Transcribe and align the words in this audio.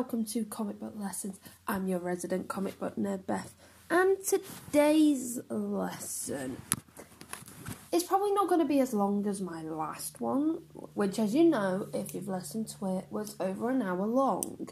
welcome 0.00 0.24
to 0.24 0.46
Comic 0.46 0.80
Book 0.80 0.94
Lessons. 0.96 1.38
I'm 1.68 1.86
your 1.86 1.98
resident 1.98 2.48
comic 2.48 2.78
book 2.78 2.96
nerd, 2.96 3.26
Beth, 3.26 3.54
and 3.90 4.16
today's 4.24 5.38
lesson 5.50 6.56
is 7.92 8.04
probably 8.04 8.32
not 8.32 8.48
going 8.48 8.62
to 8.62 8.66
be 8.66 8.80
as 8.80 8.94
long 8.94 9.26
as 9.26 9.42
my 9.42 9.60
last 9.60 10.18
one, 10.18 10.62
which, 10.94 11.18
as 11.18 11.34
you 11.34 11.44
know, 11.44 11.86
if 11.92 12.14
you've 12.14 12.28
listened 12.28 12.68
to 12.68 12.96
it, 12.96 13.08
was 13.10 13.36
over 13.38 13.68
an 13.68 13.82
hour 13.82 14.06
long 14.06 14.70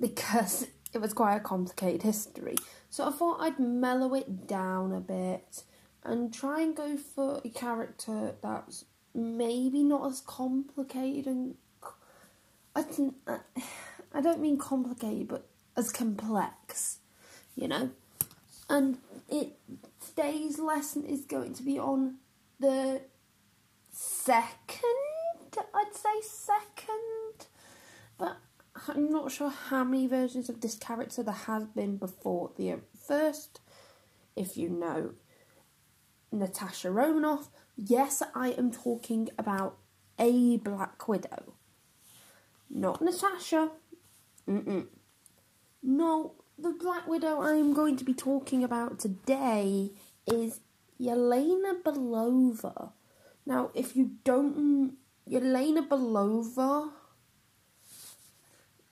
because 0.00 0.68
it 0.92 0.98
was 1.00 1.12
quite 1.12 1.34
a 1.34 1.40
complicated 1.40 2.04
history. 2.04 2.54
So 2.90 3.08
I 3.08 3.10
thought 3.10 3.40
I'd 3.40 3.58
mellow 3.58 4.14
it 4.14 4.46
down 4.46 4.92
a 4.92 5.00
bit 5.00 5.64
and 6.04 6.32
try 6.32 6.60
and 6.60 6.76
go 6.76 6.96
for 6.96 7.40
a 7.44 7.48
character 7.48 8.36
that's 8.40 8.84
maybe 9.12 9.82
not 9.82 10.06
as 10.06 10.20
complicated 10.20 11.26
and 11.26 11.56
I 12.74 12.84
I 14.12 14.20
don't 14.20 14.40
mean 14.40 14.58
complicated, 14.58 15.28
but 15.28 15.46
as 15.76 15.92
complex, 15.92 16.98
you 17.54 17.68
know. 17.68 17.90
And 18.70 18.98
it 19.28 19.58
today's 20.04 20.58
lesson 20.58 21.04
is 21.04 21.24
going 21.24 21.54
to 21.54 21.62
be 21.62 21.78
on 21.78 22.16
the 22.60 23.02
second, 23.90 24.82
I'd 25.74 25.94
say 25.94 26.20
second, 26.22 27.46
but 28.18 28.36
I'm 28.88 29.10
not 29.10 29.32
sure 29.32 29.50
how 29.50 29.84
many 29.84 30.06
versions 30.06 30.48
of 30.48 30.60
this 30.60 30.76
character 30.76 31.22
there 31.22 31.34
has 31.34 31.64
been 31.66 31.96
before 31.96 32.52
the 32.56 32.76
first. 33.06 33.60
If 34.36 34.56
you 34.56 34.68
know 34.68 35.14
Natasha 36.30 36.90
Romanoff, 36.90 37.48
yes, 37.76 38.22
I 38.34 38.50
am 38.50 38.70
talking 38.70 39.28
about 39.38 39.78
a 40.18 40.58
Black 40.58 41.08
Widow 41.08 41.54
not 42.70 43.02
Natasha. 43.02 43.70
Mm-mm. 44.48 44.86
No, 45.82 46.34
the 46.58 46.70
Black 46.70 47.06
Widow 47.06 47.40
I'm 47.40 47.72
going 47.72 47.96
to 47.96 48.04
be 48.04 48.14
talking 48.14 48.64
about 48.64 48.98
today 48.98 49.92
is 50.26 50.60
Yelena 51.00 51.82
Belova. 51.82 52.92
Now, 53.46 53.70
if 53.74 53.96
you 53.96 54.12
don't, 54.24 54.96
Yelena 55.28 55.86
Belova, 55.88 56.90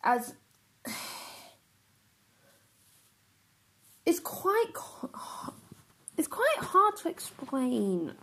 as 0.02 0.34
it's 4.06 4.20
quite 4.20 4.72
it's 6.16 6.28
quite 6.28 6.58
hard 6.58 6.96
to 6.98 7.08
explain 7.08 8.14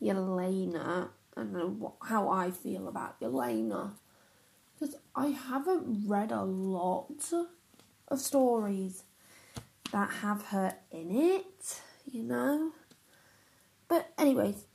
Yelena 0.00 1.10
and 1.36 1.82
how 2.02 2.28
I 2.28 2.50
feel 2.50 2.88
about 2.88 3.20
Yelena 3.20 3.92
because 4.82 4.96
I 5.14 5.28
haven't 5.28 6.08
read 6.08 6.32
a 6.32 6.42
lot 6.42 7.32
of 8.08 8.18
stories 8.18 9.04
that 9.92 10.10
have 10.10 10.46
her 10.46 10.74
in 10.90 11.14
it, 11.14 11.80
you 12.04 12.24
know. 12.24 12.72
But 13.86 14.12
anyways, 14.18 14.66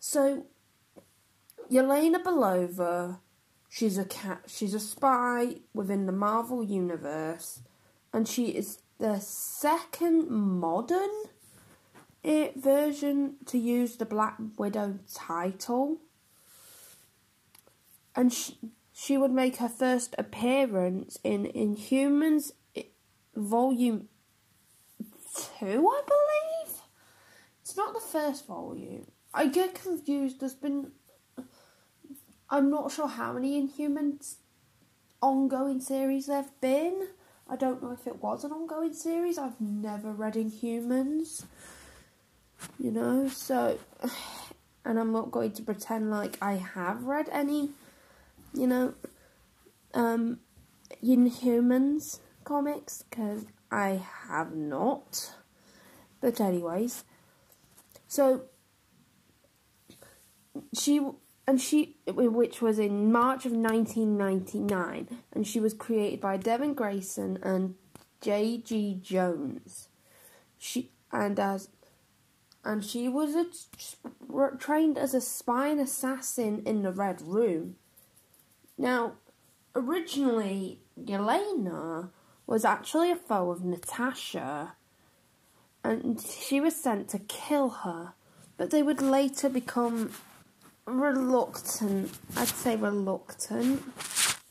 so 0.00 0.46
Yelena 1.70 2.22
Belova, 2.22 3.18
she's 3.68 3.98
a 3.98 4.06
cat. 4.06 4.44
She's 4.46 4.72
a 4.72 4.80
spy 4.80 5.56
within 5.74 6.06
the 6.06 6.12
Marvel 6.12 6.64
universe, 6.64 7.60
and 8.10 8.26
she 8.26 8.46
is 8.46 8.78
the 8.96 9.20
second 9.20 10.30
modern 10.30 11.10
it 12.24 12.52
eh, 12.56 12.58
version 12.58 13.34
to 13.46 13.58
use 13.58 13.96
the 13.96 14.06
Black 14.06 14.38
Widow 14.56 14.98
title. 15.12 15.98
And 18.16 18.32
she, 18.32 18.56
she 18.98 19.16
would 19.16 19.30
make 19.30 19.58
her 19.58 19.68
first 19.68 20.16
appearance 20.18 21.18
in 21.22 21.44
Inhumans 21.54 22.50
eh, 22.74 22.82
Volume 23.36 24.08
2, 25.60 25.66
I 25.66 25.70
believe. 25.70 26.80
It's 27.62 27.76
not 27.76 27.94
the 27.94 28.00
first 28.00 28.48
volume. 28.48 29.06
I 29.32 29.46
get 29.46 29.80
confused. 29.80 30.40
There's 30.40 30.54
been. 30.54 30.90
I'm 32.50 32.70
not 32.70 32.90
sure 32.90 33.06
how 33.06 33.34
many 33.34 33.62
Inhumans 33.62 34.36
ongoing 35.22 35.80
series 35.80 36.26
there 36.26 36.42
have 36.42 36.60
been. 36.60 37.06
I 37.48 37.54
don't 37.54 37.80
know 37.80 37.92
if 37.92 38.06
it 38.06 38.20
was 38.20 38.42
an 38.42 38.50
ongoing 38.50 38.94
series. 38.94 39.38
I've 39.38 39.60
never 39.60 40.10
read 40.10 40.34
Inhumans. 40.34 41.44
You 42.80 42.90
know, 42.90 43.28
so. 43.28 43.78
And 44.84 44.98
I'm 44.98 45.12
not 45.12 45.30
going 45.30 45.52
to 45.52 45.62
pretend 45.62 46.10
like 46.10 46.38
I 46.40 46.54
have 46.54 47.04
read 47.04 47.28
any 47.30 47.72
you 48.54 48.66
know, 48.66 48.94
um, 49.94 50.40
Inhumans 51.02 52.20
comics 52.44 53.02
because 53.02 53.44
I 53.70 54.02
have 54.28 54.54
not. 54.54 55.34
But 56.20 56.40
anyways, 56.40 57.04
so 58.06 58.42
she 60.74 61.00
and 61.46 61.60
she 61.60 61.96
which 62.06 62.60
was 62.60 62.78
in 62.78 63.12
March 63.12 63.46
of 63.46 63.52
1999 63.52 65.08
and 65.32 65.46
she 65.46 65.60
was 65.60 65.74
created 65.74 66.20
by 66.20 66.36
Devin 66.36 66.74
Grayson 66.74 67.38
and 67.42 67.74
J.G. 68.20 68.98
Jones. 69.02 69.88
She 70.58 70.90
and 71.12 71.38
as 71.38 71.68
and 72.64 72.84
she 72.84 73.08
was 73.08 73.34
a, 73.34 73.46
trained 74.58 74.98
as 74.98 75.14
a 75.14 75.20
spy 75.20 75.68
and 75.68 75.80
assassin 75.80 76.62
in 76.66 76.82
the 76.82 76.92
Red 76.92 77.22
Room. 77.22 77.76
Now, 78.78 79.14
originally, 79.74 80.80
Yelena 80.98 82.10
was 82.46 82.64
actually 82.64 83.10
a 83.10 83.16
foe 83.16 83.50
of 83.50 83.64
Natasha, 83.64 84.76
and 85.82 86.20
she 86.20 86.60
was 86.60 86.76
sent 86.76 87.08
to 87.08 87.18
kill 87.18 87.68
her, 87.68 88.14
but 88.56 88.70
they 88.70 88.82
would 88.82 89.02
later 89.02 89.48
become 89.48 90.12
reluctant. 90.86 92.10
I'd 92.36 92.48
say 92.48 92.76
reluctant, 92.76 93.82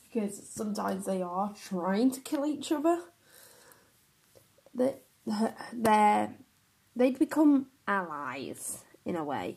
because 0.04 0.46
sometimes 0.46 1.06
they 1.06 1.22
are 1.22 1.54
trying 1.68 2.10
to 2.10 2.20
kill 2.20 2.44
each 2.44 2.70
other. 2.70 3.00
That 4.74 5.02
they're 5.72 6.34
they'd 6.94 7.18
become 7.18 7.66
allies 7.86 8.84
in 9.04 9.16
a 9.16 9.24
way, 9.24 9.56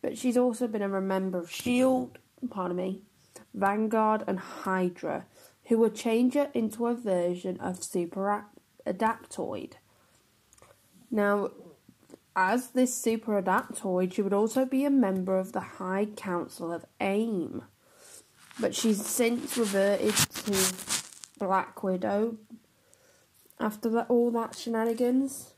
but 0.00 0.16
she's 0.16 0.36
also 0.36 0.68
been 0.68 0.82
a 0.82 1.00
member 1.00 1.38
of 1.38 1.50
Shield. 1.50 2.18
Pardon 2.48 2.76
me, 2.76 3.02
Vanguard, 3.54 4.24
and 4.26 4.38
Hydra, 4.38 5.26
who 5.64 5.78
would 5.78 5.94
change 5.94 6.34
her 6.34 6.50
into 6.54 6.86
a 6.86 6.94
version 6.94 7.58
of 7.60 7.82
Super 7.82 8.44
Adaptoid. 8.86 9.74
Now, 11.10 11.50
as 12.36 12.70
this 12.70 12.94
Super 12.94 13.40
Adaptoid, 13.42 14.12
she 14.12 14.22
would 14.22 14.32
also 14.32 14.64
be 14.64 14.84
a 14.84 14.90
member 14.90 15.38
of 15.38 15.52
the 15.52 15.60
High 15.60 16.06
Council 16.16 16.72
of 16.72 16.84
AIM. 17.00 17.64
But 18.60 18.74
she's 18.74 19.04
since 19.04 19.56
reverted 19.56 20.14
to 20.14 20.74
Black 21.38 21.82
Widow 21.82 22.36
after 23.60 24.00
all 24.08 24.30
that 24.32 24.56
shenanigans. 24.56 25.54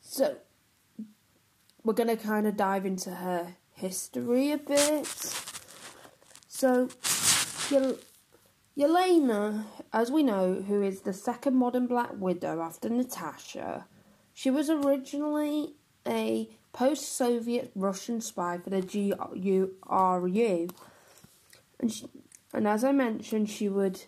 So, 0.00 0.36
we're 1.84 1.94
going 1.94 2.08
to 2.08 2.16
kind 2.16 2.46
of 2.46 2.56
dive 2.56 2.86
into 2.86 3.10
her 3.10 3.56
history 3.74 4.52
a 4.52 4.58
bit. 4.58 5.51
So, 6.62 6.88
Yel- 7.70 7.98
Yelena, 8.78 9.64
as 9.92 10.12
we 10.12 10.22
know, 10.22 10.62
who 10.62 10.80
is 10.80 11.00
the 11.00 11.12
second 11.12 11.56
modern 11.56 11.88
Black 11.88 12.12
Widow 12.16 12.62
after 12.62 12.88
Natasha, 12.88 13.86
she 14.32 14.48
was 14.48 14.70
originally 14.70 15.74
a 16.06 16.48
post 16.72 17.16
Soviet 17.16 17.72
Russian 17.74 18.20
spy 18.20 18.58
for 18.58 18.70
the 18.70 18.80
GRU. 18.80 19.72
And, 21.80 21.92
she, 21.92 22.06
and 22.54 22.68
as 22.68 22.84
I 22.84 22.92
mentioned, 22.92 23.50
she 23.50 23.68
would 23.68 24.04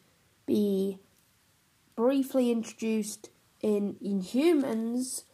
be 0.46 1.00
briefly 1.96 2.52
introduced 2.52 3.30
in 3.62 3.94
Inhumans 3.94 5.24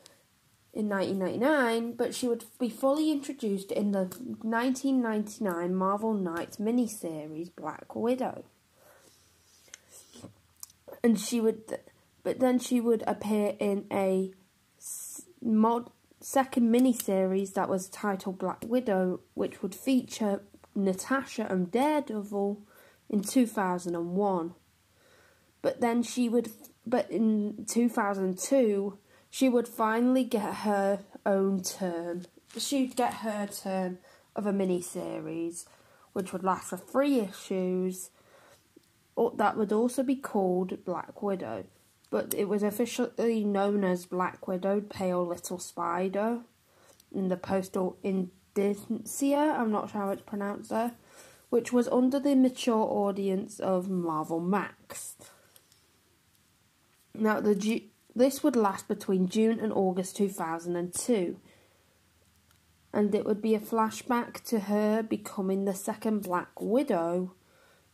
in 0.73 0.89
1999, 0.89 1.93
but 1.93 2.15
she 2.15 2.29
would 2.29 2.45
be 2.59 2.69
fully 2.69 3.11
introduced 3.11 3.73
in 3.73 3.91
the 3.91 4.05
1999 4.43 5.75
Marvel 5.75 6.15
Knights 6.15 6.59
miniseries 6.59 7.51
Black 7.57 7.95
Widow. 7.95 8.45
And 11.03 11.19
she 11.19 11.41
would, 11.41 11.79
but 12.23 12.39
then 12.39 12.59
she 12.59 12.81
would 12.81 13.03
appear 13.07 13.57
in 13.59 13.87
a 13.91 14.33
mod 15.43 15.91
second 16.21 16.73
miniseries 16.73 17.55
that 17.55 17.69
was 17.69 17.89
titled 17.89 18.39
Black 18.39 18.63
Widow, 18.67 19.21
which 19.35 19.63
would 19.63 19.75
feature 19.75 20.43
Natasha 20.75 21.47
and 21.51 21.71
Daredevil 21.71 22.61
in 23.09 23.23
2001. 23.23 24.55
But 25.63 25.81
then 25.81 26.03
she 26.03 26.29
would, 26.29 26.51
but 26.87 27.11
in 27.11 27.67
2002 27.69 28.99
she 29.31 29.49
would 29.49 29.69
finally 29.69 30.25
get 30.25 30.55
her 30.57 31.01
own 31.25 31.63
turn. 31.63 32.27
She'd 32.57 32.97
get 32.97 33.15
her 33.15 33.47
turn 33.47 33.99
of 34.35 34.47
a 34.47 34.53
mini 34.53 34.83
series, 34.83 35.67
which 36.13 36.33
would 36.33 36.43
last 36.43 36.71
for 36.71 36.77
three 36.77 37.21
issues, 37.21 38.11
that 39.37 39.57
would 39.57 39.73
also 39.73 40.03
be 40.03 40.17
called 40.17 40.85
Black 40.85 41.23
Widow, 41.23 41.65
but 42.11 42.35
it 42.35 42.49
was 42.49 42.63
officially 42.63 43.45
known 43.45 43.85
as 43.85 44.07
Black 44.07 44.49
Widow 44.49 44.81
Pale 44.81 45.27
Little 45.27 45.59
Spider 45.59 46.41
in 47.13 47.29
the 47.29 47.37
postal 47.37 47.99
indicia, 48.03 49.57
I'm 49.59 49.71
not 49.71 49.91
sure 49.91 50.01
how 50.01 50.11
it's 50.11 50.23
pronounced 50.23 50.71
there, 50.71 50.93
which 51.51 51.73
was 51.73 51.89
under 51.89 52.19
the 52.19 52.35
mature 52.35 52.87
audience 52.91 53.61
of 53.61 53.89
Marvel 53.91 54.41
Max. 54.41 55.17
Now, 57.15 57.41
the 57.41 57.55
this 58.15 58.43
would 58.43 58.57
last 58.57 58.89
between 58.89 59.29
June 59.29 59.61
and 59.61 59.73
August 59.73 60.17
2002, 60.17 61.37
and 62.93 63.15
it 63.15 63.25
would 63.25 63.41
be 63.41 63.55
a 63.55 63.61
flashback 63.61 64.43
to 64.45 64.61
her 64.61 65.03
becoming 65.03 65.65
the 65.65 65.75
second 65.75 66.23
Black 66.23 66.61
Widow, 66.61 67.35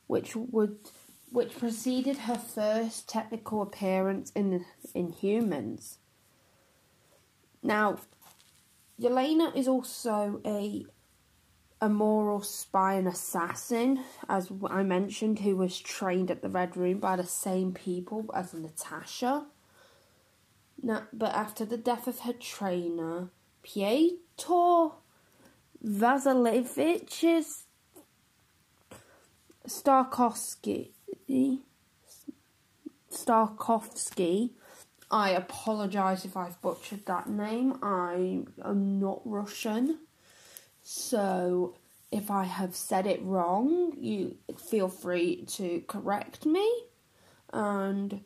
which 0.06 0.34
would 0.34 0.90
which 1.32 1.58
preceded 1.58 2.18
her 2.18 2.36
first 2.36 3.08
technical 3.08 3.60
appearance 3.60 4.30
in 4.30 4.64
Inhumans. 4.94 5.98
Now, 7.62 7.98
Yelena 9.00 9.54
is 9.54 9.68
also 9.68 10.40
a 10.46 10.86
a 11.80 11.88
moral 11.90 12.40
spy 12.40 12.94
and 12.94 13.06
assassin, 13.06 14.02
as 14.28 14.50
I 14.70 14.82
mentioned, 14.82 15.40
who 15.40 15.56
was 15.56 15.78
trained 15.78 16.30
at 16.30 16.40
the 16.40 16.48
Red 16.48 16.76
Room 16.76 17.00
by 17.00 17.16
the 17.16 17.26
same 17.26 17.72
people 17.74 18.30
as 18.34 18.54
Natasha. 18.54 19.46
Now, 20.82 21.04
but 21.12 21.34
after 21.34 21.64
the 21.64 21.76
death 21.76 22.06
of 22.06 22.20
her 22.20 22.32
trainer, 22.32 23.30
Piotr 23.62 24.94
Vasilevich 25.84 27.64
Starkovsky, 29.66 30.90
Starkovsky 33.10 34.50
I 35.10 35.30
apologise 35.30 36.24
if 36.24 36.36
I've 36.36 36.60
butchered 36.60 37.06
that 37.06 37.28
name. 37.28 37.78
I 37.82 38.42
am 38.64 38.98
not 38.98 39.22
Russian. 39.24 40.00
So 40.82 41.76
if 42.10 42.30
I 42.30 42.44
have 42.44 42.74
said 42.74 43.06
it 43.06 43.22
wrong, 43.22 43.92
you 43.98 44.36
feel 44.58 44.88
free 44.88 45.44
to 45.46 45.82
correct 45.86 46.44
me 46.44 46.84
and 47.52 48.24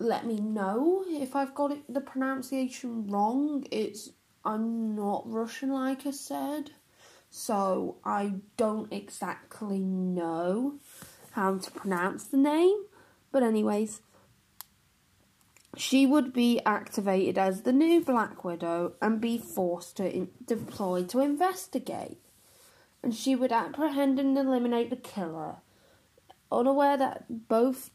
let 0.00 0.26
me 0.26 0.40
know 0.40 1.04
if 1.06 1.36
I've 1.36 1.54
got 1.54 1.70
it, 1.70 1.82
the 1.92 2.00
pronunciation 2.00 3.06
wrong. 3.06 3.64
It's 3.70 4.10
I'm 4.44 4.96
not 4.96 5.30
Russian 5.30 5.70
like 5.70 6.06
I 6.06 6.10
said. 6.10 6.70
So 7.28 7.98
I 8.04 8.34
don't 8.56 8.92
exactly 8.92 9.78
know 9.78 10.78
how 11.32 11.58
to 11.58 11.70
pronounce 11.70 12.24
the 12.24 12.38
name. 12.38 12.84
But 13.30 13.42
anyways, 13.42 14.00
she 15.76 16.06
would 16.06 16.32
be 16.32 16.60
activated 16.64 17.38
as 17.38 17.62
the 17.62 17.72
new 17.72 18.00
Black 18.00 18.42
Widow 18.42 18.94
and 19.00 19.20
be 19.20 19.38
forced 19.38 19.98
to 19.98 20.12
in- 20.12 20.30
deploy 20.44 21.04
to 21.04 21.20
investigate. 21.20 22.18
And 23.02 23.14
she 23.14 23.36
would 23.36 23.52
apprehend 23.52 24.18
and 24.18 24.36
eliminate 24.36 24.90
the 24.90 24.96
killer, 24.96 25.56
unaware 26.50 26.96
that 26.96 27.48
both 27.48 27.90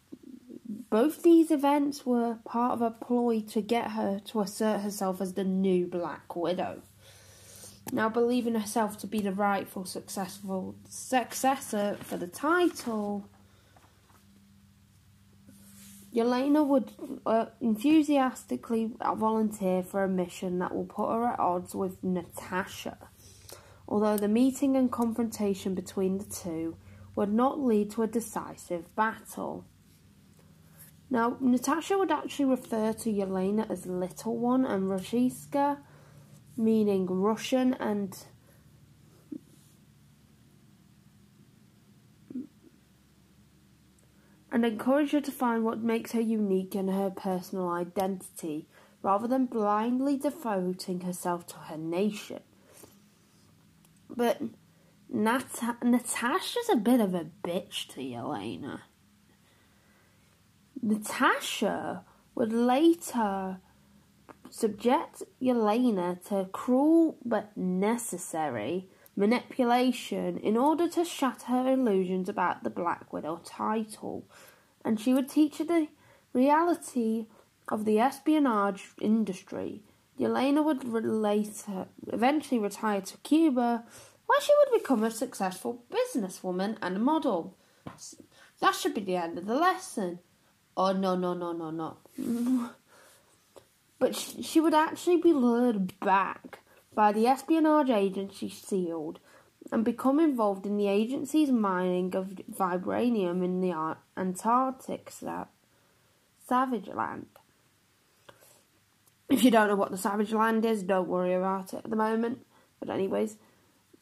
both 0.96 1.24
these 1.24 1.52
events 1.52 2.06
were 2.06 2.38
part 2.46 2.72
of 2.72 2.82
a 2.82 2.90
ploy 2.90 3.42
to 3.42 3.60
get 3.60 3.92
her 3.92 4.18
to 4.24 4.40
assert 4.40 4.80
herself 4.80 5.20
as 5.20 5.34
the 5.34 5.44
new 5.44 5.86
Black 5.86 6.34
Widow. 6.38 6.84
Now, 7.92 8.08
believing 8.08 8.56
herself 8.56 8.98
to 9.00 9.06
be 9.06 9.20
the 9.20 9.34
rightful 9.34 9.84
successful 9.84 10.74
successor 10.88 11.98
for 12.00 12.16
the 12.16 12.28
title, 12.28 13.28
Yelena 16.14 16.66
would 16.66 16.94
uh, 17.26 17.48
enthusiastically 17.60 18.90
volunteer 19.18 19.84
for 19.84 20.02
a 20.02 20.08
mission 20.08 20.60
that 20.60 20.74
will 20.74 20.86
put 20.86 21.12
her 21.12 21.28
at 21.28 21.40
odds 21.42 21.76
with 21.76 22.02
Natasha, 22.06 22.98
although 23.86 24.16
the 24.16 24.30
meeting 24.30 24.78
and 24.78 24.90
confrontation 24.90 25.76
between 25.76 26.20
the 26.20 26.24
two 26.24 26.78
would 27.18 27.34
not 27.34 27.60
lead 27.60 27.92
to 27.92 28.04
a 28.04 28.08
decisive 28.08 28.96
battle. 28.96 29.66
Now, 31.10 31.38
Natasha 31.40 31.98
would 31.98 32.12
actually 32.12 32.46
refer 32.46 32.94
to 32.94 33.10
Yelena 33.12 33.70
as 33.70 33.86
Little 33.86 34.38
One 34.38 34.66
and 34.66 34.90
Rushiska, 34.90 35.78
meaning 36.58 37.06
Russian 37.06 37.74
and 37.76 38.18
and 44.52 44.66
encourage 44.66 45.12
her 45.12 45.22
to 45.22 45.32
find 45.32 45.64
what 45.64 45.80
makes 45.80 46.14
her 46.14 46.22
unique 46.22 46.76
and 46.76 46.90
her 46.90 47.10
personal 47.10 47.68
identity, 47.70 48.68
rather 49.02 49.28
than 49.28 49.46
blindly 49.46 50.18
devoting 50.18 51.02
herself 51.02 51.46
to 51.46 51.56
her 51.58 51.78
nation. 51.78 52.40
But 54.10 54.42
Nat- 55.10 55.84
Natasha's 55.84 56.70
a 56.72 56.78
bit 56.78 57.02
of 57.02 57.14
a 57.14 57.28
bitch 57.44 57.90
to 57.90 58.02
Yelena. 58.02 58.80
Natasha 60.86 62.04
would 62.36 62.54
later 62.54 63.58
subject 64.52 65.24
Yelena 65.42 66.24
to 66.28 66.48
cruel 66.52 67.18
but 67.26 67.58
necessary 67.58 68.88
manipulation 69.16 70.38
in 70.38 70.56
order 70.56 70.88
to 70.88 71.04
shatter 71.04 71.48
her 71.48 71.74
illusions 71.74 72.30
about 72.30 72.64
the 72.64 72.70
Black 72.70 73.12
Widow 73.12 73.42
title, 73.44 74.28
and 74.84 75.00
she 75.00 75.12
would 75.12 75.28
teach 75.28 75.58
her 75.58 75.64
the 75.64 75.88
reality 76.34 77.26
of 77.68 77.86
the 77.86 78.00
espionage 78.00 78.92
industry. 79.02 79.82
Yelena 80.20 80.64
would 80.64 80.84
later 80.84 81.88
eventually 82.14 82.60
retire 82.60 83.02
to 83.02 83.18
Cuba, 83.18 83.84
where 84.28 84.42
she 84.42 84.54
would 84.60 84.80
become 84.80 85.04
a 85.04 85.10
successful 85.10 85.84
businesswoman 85.90 86.78
and 86.80 86.96
a 86.96 87.00
model. 87.00 87.58
That 88.62 88.76
should 88.76 88.94
be 88.94 89.02
the 89.02 89.16
end 89.16 89.40
of 89.40 89.48
the 89.48 89.56
lesson. 89.56 90.20
Oh, 90.78 90.92
no, 90.92 91.16
no, 91.16 91.34
no, 91.34 91.54
no, 91.54 91.72
no. 91.72 92.70
but 94.00 94.16
she 94.16 94.60
would 94.60 94.74
actually 94.74 95.18
be 95.18 95.32
lured 95.34 95.98
back 96.00 96.60
by 96.94 97.12
the 97.12 97.28
espionage 97.28 97.90
agency 97.90 98.50
Shield 98.50 99.20
and 99.72 99.84
become 99.84 100.20
involved 100.20 100.66
in 100.66 100.78
the 100.78 100.88
agency's 100.88 101.50
mining 101.50 102.16
of 102.16 102.36
vibranium 102.52 103.44
in 103.44 103.62
the 103.62 103.96
Antarctic 104.18 105.12
Savage 106.48 106.88
Land. 106.88 107.28
If 109.28 109.44
you 109.44 109.52
don't 109.52 109.70
know 109.70 109.76
what 109.76 109.92
the 109.92 109.98
Savage 109.98 110.34
Land 110.34 110.66
is, 110.66 110.84
don't 110.84 111.08
worry 111.08 111.34
about 111.34 111.74
it 111.74 111.82
at 111.84 111.90
the 111.90 111.96
moment. 111.96 112.46
But, 112.80 112.90
anyways, 112.90 113.38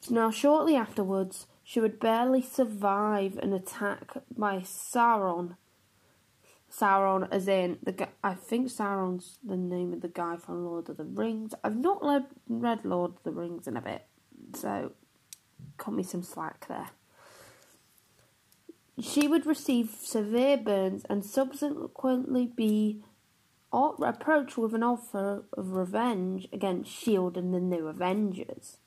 now 0.10 0.32
shortly 0.32 0.75
afterwards, 0.75 1.48
she 1.63 1.80
would 1.80 2.00
barely 2.00 2.42
survive 2.42 3.38
an 3.38 3.53
attack 3.53 4.18
by 4.36 4.58
Sauron 4.58 5.56
Sauron, 6.75 7.27
as 7.32 7.48
in 7.48 7.77
the 7.84 7.92
guy. 7.92 8.10
I 8.24 8.34
think 8.34 8.70
Sauron's 8.70 9.38
the 9.44 9.58
name 9.58 9.94
of 9.94 10.01
the 10.01 10.08
guy 10.08 10.38
from 10.38 10.65
Lord 10.65 10.89
of 10.89 10.98
the 10.98 11.03
Rings. 11.03 11.53
I've 11.63 11.77
not 11.77 12.03
read, 12.03 12.25
read 12.48 12.84
Lord 12.84 13.12
of 13.12 13.24
the 13.24 13.32
Rings 13.32 13.68
in 13.68 13.77
a 13.77 13.82
bit, 13.82 14.06
so 14.56 14.94
cut 15.77 15.94
me 15.94 16.03
some 16.03 16.24
slack 16.24 16.68
there. 16.68 16.89
She 19.00 19.27
would 19.27 19.46
receive 19.46 19.96
severe 20.00 20.58
burns 20.58 21.03
and 21.10 21.25
subsequently 21.25 22.46
be 22.46 23.03
approached 23.72 24.58
with 24.58 24.75
an 24.75 24.84
offer 24.84 25.46
of 25.53 25.72
revenge 25.72 26.48
against 26.53 26.92
Shield 26.92 27.38
and 27.38 27.53
the 27.53 27.60
New 27.60 27.88
Avengers. 27.88 28.77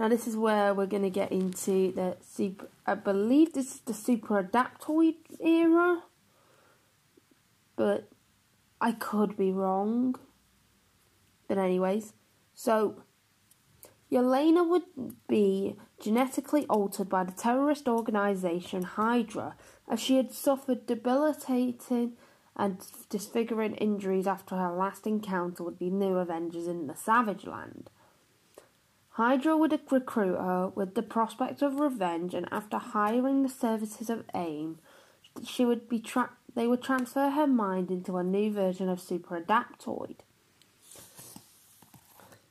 Now 0.00 0.08
this 0.08 0.26
is 0.26 0.34
where 0.34 0.72
we're 0.72 0.86
going 0.86 1.02
to 1.02 1.10
get 1.10 1.30
into 1.30 1.92
the 1.92 2.16
super. 2.26 2.70
I 2.86 2.94
believe 2.94 3.52
this 3.52 3.74
is 3.74 3.80
the 3.80 3.92
super 3.92 4.42
adaptoid 4.42 5.16
era, 5.38 6.04
but 7.76 8.08
I 8.80 8.92
could 8.92 9.36
be 9.36 9.52
wrong. 9.52 10.14
But 11.48 11.58
anyways, 11.58 12.14
so 12.54 13.02
Yelena 14.10 14.66
would 14.66 14.84
be 15.28 15.76
genetically 16.00 16.64
altered 16.70 17.10
by 17.10 17.24
the 17.24 17.32
terrorist 17.32 17.86
organization 17.86 18.84
Hydra, 18.84 19.54
as 19.86 20.00
she 20.00 20.16
had 20.16 20.32
suffered 20.32 20.86
debilitating 20.86 22.14
and 22.56 22.78
disfiguring 23.10 23.74
injuries 23.74 24.26
after 24.26 24.56
her 24.56 24.72
last 24.72 25.06
encounter 25.06 25.62
with 25.62 25.78
the 25.78 25.90
new 25.90 26.16
Avengers 26.16 26.66
in 26.66 26.86
the 26.86 26.96
Savage 26.96 27.44
Land. 27.44 27.90
Hydra 29.14 29.56
would 29.56 29.78
recruit 29.90 30.36
her 30.36 30.68
with 30.68 30.94
the 30.94 31.02
prospect 31.02 31.62
of 31.62 31.80
revenge, 31.80 32.32
and 32.34 32.48
after 32.52 32.78
hiring 32.78 33.42
the 33.42 33.48
services 33.48 34.08
of 34.08 34.24
AIM, 34.34 34.78
she 35.44 35.64
would 35.64 35.88
be 35.88 35.98
tra- 35.98 36.30
they 36.54 36.66
would 36.66 36.82
transfer 36.82 37.30
her 37.30 37.46
mind 37.46 37.90
into 37.90 38.16
a 38.16 38.24
new 38.24 38.52
version 38.52 38.88
of 38.88 39.00
Super 39.00 39.40
Adaptoid. 39.40 40.16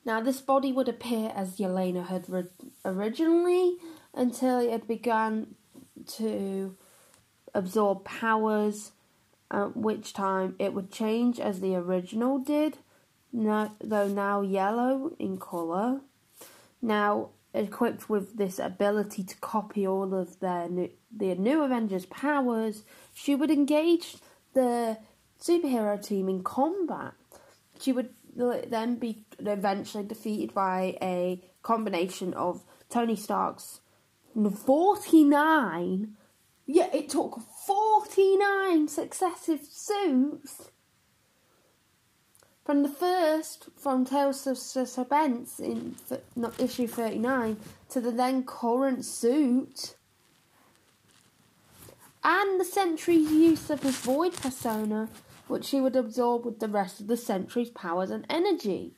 Now, 0.04 0.20
this 0.20 0.40
body 0.40 0.72
would 0.72 0.88
appear 0.88 1.32
as 1.34 1.58
Yelena 1.58 2.06
had 2.06 2.28
re- 2.28 2.44
originally 2.84 3.76
until 4.14 4.58
it 4.58 4.70
had 4.70 4.86
begun 4.86 5.54
to 6.06 6.76
absorb 7.54 8.04
powers, 8.04 8.92
at 9.50 9.76
which 9.76 10.12
time 10.12 10.56
it 10.58 10.72
would 10.72 10.90
change 10.90 11.38
as 11.40 11.60
the 11.60 11.74
original 11.74 12.38
did, 12.38 12.78
no, 13.32 13.72
though 13.80 14.08
now 14.08 14.40
yellow 14.40 15.14
in 15.18 15.38
colour. 15.38 16.00
Now, 16.82 17.30
equipped 17.52 18.08
with 18.08 18.36
this 18.36 18.58
ability 18.58 19.24
to 19.24 19.36
copy 19.36 19.86
all 19.86 20.14
of 20.14 20.40
their 20.40 20.68
new, 20.68 20.90
the 21.14 21.34
new 21.34 21.62
Avengers' 21.62 22.06
powers, 22.06 22.84
she 23.12 23.34
would 23.34 23.50
engage 23.50 24.16
the 24.54 24.98
superhero 25.40 26.02
team 26.02 26.28
in 26.28 26.42
combat. 26.42 27.14
She 27.80 27.92
would 27.92 28.10
then 28.34 28.96
be 28.96 29.24
eventually 29.38 30.04
defeated 30.04 30.54
by 30.54 30.96
a 31.02 31.42
combination 31.62 32.34
of 32.34 32.62
Tony 32.88 33.16
Stark's 33.16 33.80
49. 34.34 36.16
Yeah, 36.66 36.88
it 36.92 37.08
took 37.08 37.40
49 37.66 38.86
successive 38.88 39.60
suits. 39.64 40.70
From 42.64 42.82
the 42.82 42.88
first, 42.88 43.68
from 43.76 44.04
Tales 44.04 44.46
of 44.46 44.58
Suspense 44.58 45.58
in 45.58 45.96
not 46.36 46.60
issue 46.60 46.86
39, 46.86 47.56
to 47.88 48.00
the 48.00 48.10
then 48.10 48.44
current 48.44 49.04
suit, 49.04 49.96
and 52.22 52.60
the 52.60 52.64
Sentry's 52.64 53.32
use 53.32 53.70
of 53.70 53.82
his 53.82 53.96
Void 53.96 54.34
persona, 54.34 55.08
which 55.48 55.64
she 55.64 55.80
would 55.80 55.96
absorb 55.96 56.44
with 56.44 56.60
the 56.60 56.68
rest 56.68 57.00
of 57.00 57.06
the 57.06 57.16
Sentry's 57.16 57.70
powers 57.70 58.10
and 58.10 58.26
energy. 58.28 58.92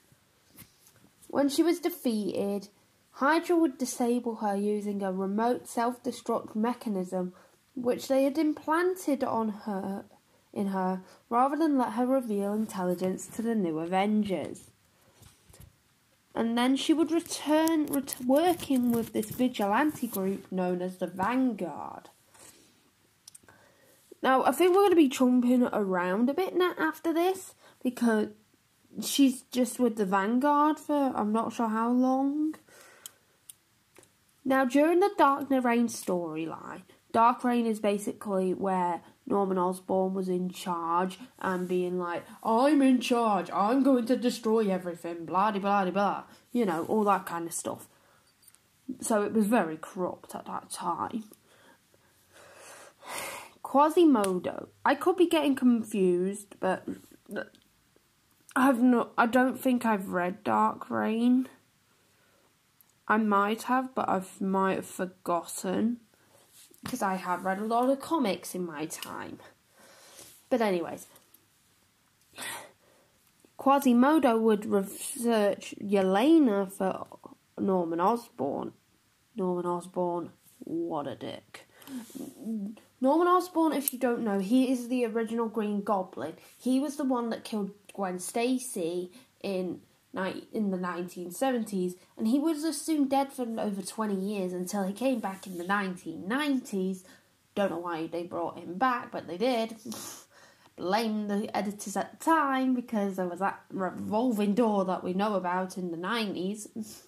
When 1.29 1.49
she 1.49 1.63
was 1.63 1.79
defeated, 1.79 2.69
Hydra 3.13 3.57
would 3.57 3.79
disable 3.79 4.37
her 4.37 4.57
using 4.57 5.03
a 5.03 5.13
remote 5.13 5.69
self 5.69 6.03
destruct 6.03 6.55
mechanism 6.57 7.33
which 7.75 8.09
they 8.09 8.25
had 8.25 8.37
implanted 8.37 9.25
on 9.25 9.49
her 9.51 10.05
in 10.53 10.69
her 10.69 11.03
rather 11.29 11.57
than 11.57 11.79
let 11.79 11.93
her 11.93 12.07
reveal 12.07 12.53
intelligence 12.53 13.27
to 13.27 13.43
the 13.43 13.55
new 13.55 13.79
Avengers. 13.79 14.71
And 16.35 16.57
then 16.57 16.77
she 16.77 16.95
would 16.95 17.11
return 17.11 17.87
ret- 17.87 18.17
working 18.27 18.93
with 18.93 19.13
this 19.13 19.31
vigilante 19.31 20.07
group 20.07 20.51
known 20.51 20.81
as 20.81 20.97
the 20.97 21.07
Vanguard. 21.07 22.09
Now, 24.23 24.45
I 24.45 24.53
think 24.53 24.71
we're 24.71 24.83
going 24.83 24.91
to 24.91 24.97
be 24.97 25.09
jumping 25.09 25.65
around 25.65 26.31
a 26.31 26.35
bit 26.35 26.57
now 26.57 26.75
after 26.79 27.13
this 27.13 27.55
because 27.83 28.29
she's 29.03 29.43
just 29.51 29.79
with 29.79 29.97
the 29.97 30.07
Vanguard 30.07 30.79
for 30.79 31.13
I'm 31.15 31.33
not 31.33 31.53
sure 31.53 31.69
how 31.69 31.91
long. 31.91 32.55
Now, 34.45 34.65
during 34.65 35.01
the 35.01 35.11
Dark 35.19 35.51
Reign 35.51 35.89
storyline, 35.89 36.83
Dark 37.13 37.45
Reign 37.45 37.67
is 37.67 37.81
basically 37.81 38.55
where 38.55 39.03
Norman 39.33 39.57
Osborn 39.57 40.13
was 40.13 40.29
in 40.29 40.51
charge 40.51 41.19
and 41.39 41.67
being 41.67 41.99
like, 41.99 42.23
I'm 42.45 42.83
in 42.83 43.01
charge, 43.01 43.51
I'm 43.51 43.83
going 43.83 44.05
to 44.07 44.17
destroy 44.17 44.69
everything, 44.69 45.25
blah 45.25 45.51
blah 45.53 45.91
blah, 45.91 46.25
you 46.53 46.67
know, 46.67 46.85
all 46.85 47.05
that 47.05 47.25
kind 47.25 47.47
of 47.47 47.55
stuff. 47.55 47.89
So 49.01 49.23
it 49.23 49.33
was 49.33 49.47
very 49.47 49.79
corrupt 49.81 50.35
at 50.35 50.45
that 50.47 50.69
time. 50.71 51.25
Quasimodo. 53.63 54.69
I 54.85 54.95
could 54.95 55.17
be 55.17 55.27
getting 55.27 55.57
confused, 55.57 56.57
but 56.61 56.87
I've 58.55 58.83
not. 58.83 59.13
I 59.17 59.25
don't 59.25 59.59
think 59.59 59.87
I've 59.87 60.11
read 60.11 60.45
Dark 60.45 60.91
Reign. 60.91 61.49
I 63.09 63.17
might 63.17 63.63
have, 63.63 63.95
but 63.95 64.11
I 64.11 64.21
might 64.41 64.77
have 64.77 64.87
forgotten 64.87 66.01
because 66.83 67.03
I 67.03 67.15
have 67.15 67.45
read 67.45 67.59
a 67.59 67.65
lot 67.65 67.91
of 67.91 68.01
comics 68.01 68.55
in 68.55 68.67
my 68.67 68.87
time. 68.87 69.39
But, 70.51 70.61
anyways, 70.61 71.07
Quasimodo 73.57 74.39
would 74.39 74.67
research 74.67 75.75
Yelena 75.83 76.71
for 76.71 77.07
Norman 77.59 78.01
Osborn. 78.01 78.73
Norman 79.37 79.67
Osborn, 79.67 80.31
what 80.59 81.07
a 81.07 81.15
dick. 81.15 81.67
Norman 83.01 83.29
Osborn, 83.29 83.73
if 83.73 83.93
you 83.93 83.99
don't 83.99 84.23
know, 84.23 84.39
he 84.41 84.71
is 84.71 84.89
the 84.89 85.05
original 85.05 85.49
Green 85.49 85.83
Goblin. 85.83 86.35
He 86.59 86.81
was 86.81 86.97
the 86.97 87.05
one 87.05 87.31
that 87.31 87.45
killed 87.45 87.71
Gwen 87.95 88.19
Stacy 88.19 89.11
in 89.43 89.81
in 90.15 90.71
the 90.71 90.77
1970s, 90.77 91.95
and 92.17 92.29
he 92.29 92.39
was 92.39 92.65
assumed 92.65 93.11
dead 93.11 93.33
for 93.33 93.47
over 93.59 93.83
20 93.83 94.15
years 94.15 94.53
until 94.53 94.85
he 94.85 94.93
came 94.93 95.21
back 95.21 95.47
in 95.47 95.59
the 95.59 95.65
1990s. 95.65 97.05
Don't 97.55 97.71
know 97.71 97.79
why 97.79 98.07
they 98.07 98.23
brought 98.23 98.59
him 98.59 98.75
back, 98.75 99.11
but 99.11 99.27
they 99.27 99.39
did. 99.39 99.77
Blame 100.77 101.29
the 101.29 101.55
editors 101.57 101.97
at 101.97 102.19
the 102.19 102.25
time 102.25 102.75
because 102.75 103.17
there 103.17 103.29
was 103.29 103.41
that 103.41 103.63
revolving 103.71 104.55
door 104.55 104.85
that 104.87 105.05
we 105.05 105.13
know 105.13 105.35
about 105.35 105.77
in 105.77 105.91
the 105.91 105.97
90s. 105.97 106.69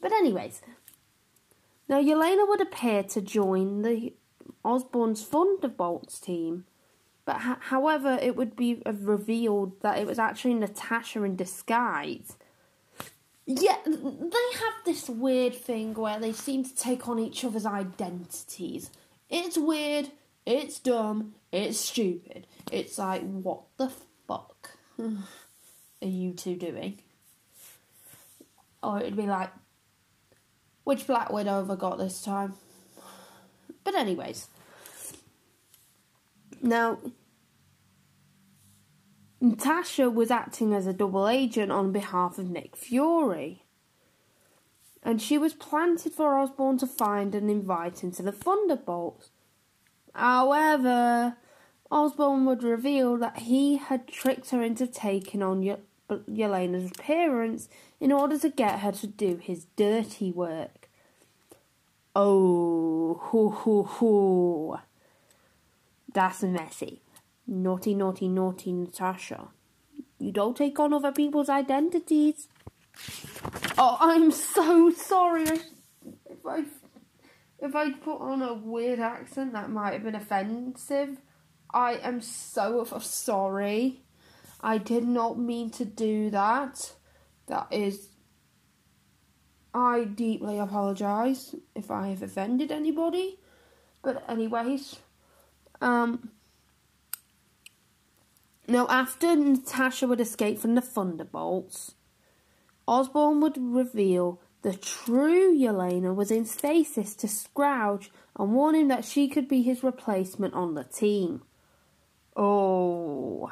but, 0.00 0.12
anyways, 0.12 0.60
now 1.88 2.00
Yelena 2.00 2.46
would 2.48 2.60
appear 2.60 3.02
to 3.04 3.20
join 3.20 3.82
the 3.82 4.14
Osborn's 4.64 5.24
Thunderbolts 5.24 6.18
team 6.18 6.64
but 7.28 7.42
ha- 7.42 7.58
however, 7.60 8.18
it 8.22 8.36
would 8.36 8.56
be 8.56 8.80
uh, 8.86 8.92
revealed 8.94 9.82
that 9.82 9.98
it 9.98 10.06
was 10.06 10.18
actually 10.18 10.54
Natasha 10.54 11.22
in 11.24 11.36
disguise. 11.36 12.38
Yeah, 13.44 13.76
they 13.84 13.92
have 13.92 14.74
this 14.86 15.10
weird 15.10 15.54
thing 15.54 15.92
where 15.92 16.18
they 16.18 16.32
seem 16.32 16.64
to 16.64 16.74
take 16.74 17.06
on 17.06 17.18
each 17.18 17.44
other's 17.44 17.66
identities. 17.66 18.90
It's 19.28 19.58
weird, 19.58 20.10
it's 20.46 20.78
dumb, 20.78 21.34
it's 21.52 21.78
stupid. 21.78 22.46
It's 22.72 22.96
like, 22.96 23.20
what 23.20 23.60
the 23.76 23.92
fuck 24.26 24.70
are 24.98 25.12
you 26.00 26.32
two 26.32 26.56
doing? 26.56 26.98
Or 28.82 29.00
it'd 29.00 29.18
be 29.18 29.26
like, 29.26 29.50
which 30.84 31.06
Black 31.06 31.30
Widow 31.30 31.58
have 31.58 31.70
I 31.70 31.76
got 31.76 31.98
this 31.98 32.22
time? 32.22 32.54
But, 33.84 33.94
anyways. 33.94 34.48
Now, 36.60 36.98
Natasha 39.40 40.10
was 40.10 40.30
acting 40.30 40.74
as 40.74 40.86
a 40.86 40.92
double 40.92 41.28
agent 41.28 41.70
on 41.70 41.92
behalf 41.92 42.38
of 42.38 42.50
Nick 42.50 42.76
Fury. 42.76 43.64
And 45.02 45.22
she 45.22 45.38
was 45.38 45.54
planted 45.54 46.12
for 46.12 46.36
Osborn 46.36 46.78
to 46.78 46.86
find 46.86 47.34
and 47.34 47.48
invite 47.48 48.02
into 48.02 48.22
the 48.22 48.32
Thunderbolts. 48.32 49.30
However, 50.12 51.36
Osborn 51.90 52.44
would 52.46 52.64
reveal 52.64 53.16
that 53.18 53.38
he 53.38 53.76
had 53.76 54.08
tricked 54.08 54.50
her 54.50 54.62
into 54.62 54.86
taking 54.88 55.42
on 55.42 55.64
y- 55.64 55.78
Yelena's 56.10 56.90
appearance 56.90 57.68
in 58.00 58.10
order 58.10 58.38
to 58.38 58.48
get 58.48 58.80
her 58.80 58.92
to 58.92 59.06
do 59.06 59.36
his 59.36 59.66
dirty 59.76 60.32
work. 60.32 60.88
Oh, 62.16 63.14
hoo 63.22 63.50
hoo 63.50 63.84
hoo. 63.84 64.78
That's 66.12 66.42
messy. 66.42 67.00
Naughty, 67.50 67.94
naughty, 67.94 68.28
naughty 68.28 68.72
Natasha. 68.74 69.48
You 70.18 70.32
don't 70.32 70.54
take 70.54 70.78
on 70.78 70.92
other 70.92 71.12
people's 71.12 71.48
identities. 71.48 72.46
Oh, 73.78 73.96
I'm 73.98 74.30
so 74.30 74.90
sorry. 74.90 75.46
If 76.28 76.44
I 76.46 76.64
if 77.58 77.74
I 77.74 77.92
put 77.92 78.20
on 78.20 78.42
a 78.42 78.52
weird 78.52 79.00
accent 79.00 79.54
that 79.54 79.70
might 79.70 79.94
have 79.94 80.04
been 80.04 80.14
offensive, 80.14 81.16
I 81.72 81.94
am 81.94 82.20
so 82.20 82.84
sorry. 83.00 84.02
I 84.60 84.76
did 84.76 85.04
not 85.08 85.38
mean 85.38 85.70
to 85.70 85.86
do 85.86 86.28
that. 86.28 86.92
That 87.46 87.68
is 87.70 88.10
I 89.72 90.04
deeply 90.04 90.58
apologize 90.58 91.54
if 91.74 91.90
I 91.90 92.08
have 92.08 92.22
offended 92.22 92.70
anybody. 92.70 93.38
But 94.02 94.22
anyways, 94.28 94.96
um 95.80 96.32
now, 98.68 98.86
after 98.88 99.34
Natasha 99.34 100.06
would 100.06 100.20
escape 100.20 100.58
from 100.58 100.74
the 100.74 100.82
Thunderbolts, 100.82 101.94
Osborn 102.86 103.40
would 103.40 103.56
reveal 103.56 104.40
the 104.62 104.74
true 104.74 105.56
Yelena 105.56 106.14
was 106.14 106.30
in 106.30 106.44
stasis 106.44 107.14
to 107.16 107.28
Scourge 107.28 108.10
and 108.38 108.52
warn 108.52 108.74
him 108.74 108.88
that 108.88 109.06
she 109.06 109.26
could 109.26 109.48
be 109.48 109.62
his 109.62 109.82
replacement 109.82 110.52
on 110.52 110.74
the 110.74 110.84
team. 110.84 111.42
Oh, 112.36 113.50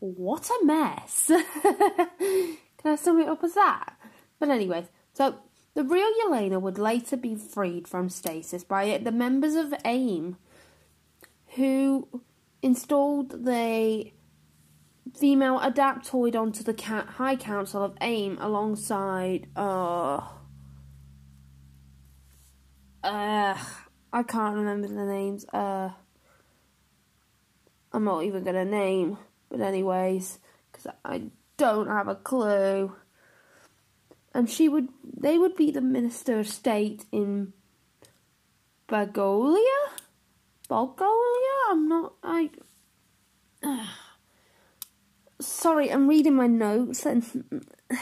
what 0.00 0.50
a 0.50 0.64
mess! 0.64 1.26
Can 1.62 2.58
I 2.84 2.96
sum 2.96 3.18
it 3.20 3.28
up 3.28 3.42
as 3.42 3.54
that? 3.54 3.96
But 4.38 4.50
anyway, 4.50 4.88
so 5.14 5.36
the 5.74 5.84
real 5.84 6.10
Yelena 6.24 6.60
would 6.60 6.78
later 6.78 7.16
be 7.16 7.34
freed 7.34 7.88
from 7.88 8.10
stasis 8.10 8.62
by 8.62 8.98
the 8.98 9.12
members 9.12 9.54
of 9.54 9.72
AIM, 9.84 10.36
who 11.54 12.08
installed 12.66 13.44
the 13.44 14.12
female 15.16 15.60
adaptoid 15.60 16.34
onto 16.34 16.62
the 16.62 16.74
High 16.82 17.36
Council 17.36 17.82
of 17.82 17.96
AIM 18.00 18.36
alongside 18.40 19.46
uh, 19.56 20.20
uh 23.02 23.56
I 24.12 24.22
can't 24.22 24.56
remember 24.56 24.88
the 24.88 25.04
names. 25.04 25.44
Uh, 25.52 25.90
I'm 27.92 28.04
not 28.04 28.24
even 28.24 28.44
gonna 28.44 28.64
name, 28.64 29.18
but 29.50 29.60
anyways, 29.60 30.38
because 30.72 30.86
I 31.04 31.24
don't 31.56 31.88
have 31.88 32.08
a 32.08 32.14
clue. 32.14 32.96
And 34.34 34.50
she 34.50 34.68
would, 34.68 34.88
they 35.02 35.38
would 35.38 35.54
be 35.54 35.70
the 35.70 35.80
minister 35.80 36.38
of 36.38 36.48
state 36.48 37.04
in 37.12 37.52
Bagalia, 40.68 40.96
Bulgaria. 40.96 41.56
I'm 41.70 41.88
not. 41.88 42.14
I. 42.22 42.50
Sorry, 45.40 45.90
I'm 45.90 46.08
reading 46.08 46.34
my 46.34 46.46
notes 46.46 47.06
and. 47.06 47.64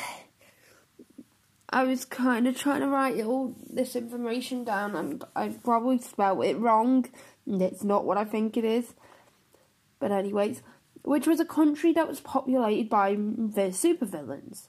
I 1.70 1.82
was 1.82 2.04
kind 2.04 2.46
of 2.46 2.56
trying 2.56 2.82
to 2.82 2.86
write 2.86 3.20
all 3.24 3.56
this 3.68 3.96
information 3.96 4.62
down, 4.62 4.94
and 4.94 5.24
I 5.34 5.48
probably 5.48 5.98
spelled 5.98 6.44
it 6.44 6.56
wrong, 6.56 7.06
and 7.46 7.60
it's 7.60 7.82
not 7.82 8.04
what 8.04 8.16
I 8.16 8.24
think 8.24 8.56
it 8.56 8.64
is. 8.64 8.94
But 9.98 10.12
anyways, 10.12 10.62
which 11.02 11.26
was 11.26 11.40
a 11.40 11.44
country 11.44 11.92
that 11.92 12.06
was 12.06 12.20
populated 12.20 12.88
by 12.88 13.14
the 13.14 13.72
supervillains. 13.72 14.68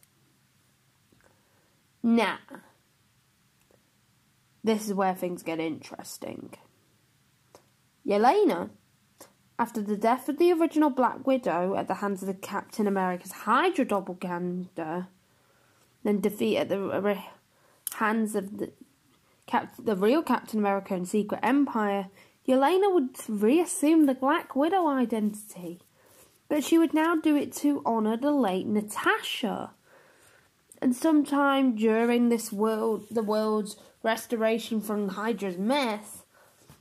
Now, 2.02 2.40
this 4.64 4.88
is 4.88 4.94
where 4.96 5.14
things 5.14 5.44
get 5.44 5.60
interesting. 5.60 6.56
Yelena, 8.06 8.70
after 9.58 9.82
the 9.82 9.98
death 9.98 10.30
of 10.30 10.38
the 10.38 10.52
original 10.52 10.90
Black 10.90 11.26
Widow 11.26 11.76
at 11.76 11.88
the 11.88 11.96
hands 11.96 12.22
of 12.22 12.28
the 12.28 12.34
Captain 12.34 12.88
America's 12.88 13.32
Hydra 13.32 13.86
doppelganger, 13.86 15.08
then 16.04 16.20
defeat 16.20 16.58
at 16.58 16.70
the 16.70 17.18
hands 17.94 18.36
of 18.36 18.58
the 18.58 18.72
Cap- 19.48 19.76
the 19.78 19.96
real 19.96 20.24
Captain 20.24 20.60
America 20.60 20.96
and 20.96 21.08
Secret 21.08 21.40
Empire, 21.44 22.08
Yelena 22.48 22.92
would 22.94 23.18
reassume 23.30 24.06
the 24.06 24.16
Black 24.16 24.56
Widow 24.56 24.88
identity. 24.88 25.82
But 26.48 26.64
she 26.64 26.78
would 26.78 26.94
now 26.94 27.16
do 27.16 27.36
it 27.36 27.54
to 27.58 27.84
honour 27.86 28.18
the 28.18 28.32
late 28.32 28.68
Natasha. 28.68 29.72
And 30.82 30.96
sometime 30.96 31.76
during 31.76 32.30
this 32.30 32.52
world, 32.52 33.08
the 33.10 33.24
world's 33.24 33.78
restoration 34.04 34.82
from 34.82 35.10
Hydra's 35.10 35.58
mess, 35.58 36.25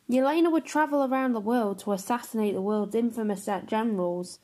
Yelena 0.08 0.52
would 0.52 0.64
travel 0.64 1.04
around 1.04 1.32
the 1.32 1.40
world 1.40 1.78
to 1.80 1.92
assassinate 1.92 2.54
the 2.54 2.62
world's 2.62 2.94
infamous 2.94 3.49
generals 3.66 4.38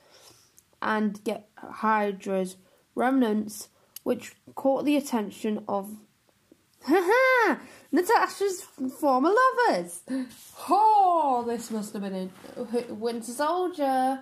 and 0.81 1.23
get 1.25 1.49
Hydra's 1.57 2.57
remnants 2.95 3.69
which 4.03 4.35
caught 4.55 4.85
the 4.85 4.97
attention 4.97 5.63
of 5.69 5.97
Natasha's 7.93 8.63
former 8.99 9.31
lovers. 9.31 10.01
Oh, 10.69 11.45
this 11.47 11.71
must 11.71 11.93
have 11.93 12.03
been 12.03 12.31
a 12.57 12.95
Winter 12.95 13.33
Soldier 13.33 14.21